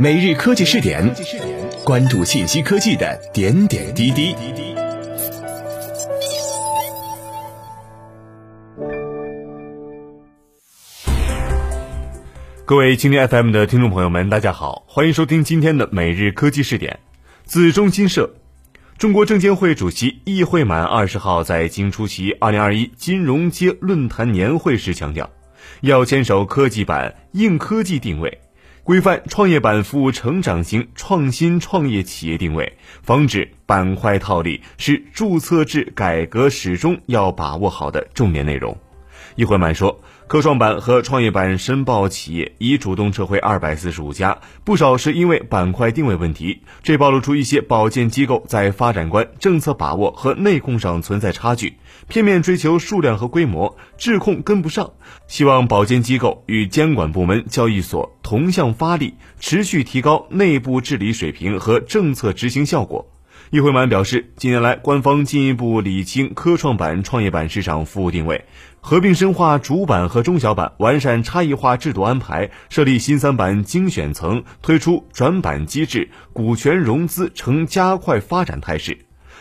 [0.00, 1.12] 每日科技试点，
[1.82, 4.32] 关注信息科技的点点滴滴。
[12.64, 17.00] 各位青年 FM 的听众朋友们，大家好，欢迎收听今天的每日科技试点。
[17.42, 18.30] 自中新社，
[18.98, 25.28] 中国证监会主席易会满二十号在京出席二零二一金融街论坛年会时强调，
[25.80, 28.38] 要坚守科技板硬科技定位。
[28.88, 38.74] 规范创业板服务成长型创新创业企业定位，防止板块套利，是注册制改革始终要把握好的重点内容。
[39.38, 40.00] 易会满说。
[40.26, 46.60] 科创板和创业板申报企业已主动撤回二百四十五家，不少是因为板块定位问题。
[46.82, 51.74] 这暴露出一些保荐机构在发展观、政策把握和内控上存在差距，
[52.08, 54.90] 片面追求数量和规模，质控跟不上。
[55.28, 63.06] 希望保荐机构与监管部门、交易所同向发力，持续提高内部治理水平和政策执行效果。
[63.50, 68.44] 易会满表示，近年来官方进一步理清科创板、创业板市场服务定位，
[68.80, 78.98] 合并深化主板和中小板，完善差异化制度安排，设立新三板精选层，推出转板机制，股权融资呈加快发展态势。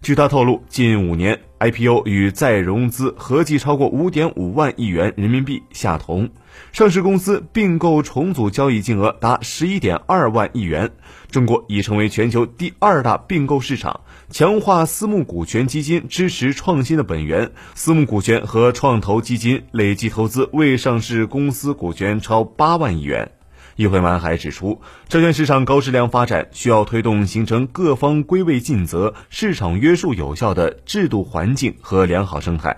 [0.00, 6.30] 据他透露，近五年 IPO 与再融资合计超过五点五万亿元人民币下同，
[6.72, 10.90] 上市公司并购重组交易金额达十一点二万亿元。
[11.30, 14.00] 中国已成为全球第二大并购市场，
[14.30, 17.50] 强化私募股权基金支持创新的本源。
[17.74, 23.32] 私募股权和创投基金累计投资未上市公司股权超八万亿元。
[23.78, 32.76] 易会满还指出，证券市场高质量发展需要推动形成各方归位尽责、市场约束有效的制度环境和良好生态。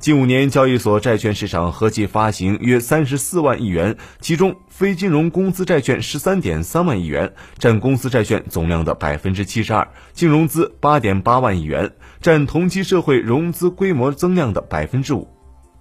[0.00, 15.28] 近五年，交易所债券市场合计发行约三十四万亿元，其中非金融公司债券十三点三万亿元，占公司债券总量的百分之七十二；净融资八点八万亿元，占同期社会融资规模增量的百分之五。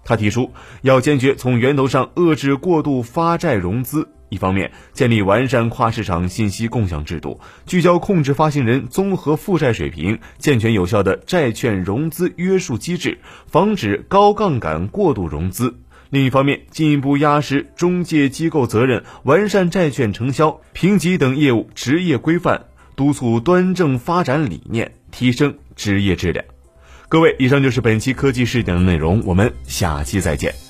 [0.05, 0.51] 他提出，
[0.83, 4.07] 要坚决从源头上遏制过度发债融资。
[4.29, 15.73] 一方面，建立完善跨市场信息共享制度，聚焦控制发行人综合负债水平，健全有效的债券融资约束机制，防止高杠杆过度融资；
[16.09, 22.65] 另一方面，进一步压实中介机构责任，完善债券承销、评级等业务职业规范，
[22.95, 26.45] 督促端正发展理念，提升职业质量。
[27.07, 30.68] 各位，以上就是本期科技视点的内容，我们下期再见。